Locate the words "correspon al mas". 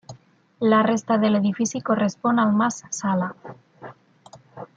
1.91-2.81